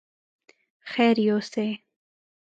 [0.91, 1.67] خير يوسې!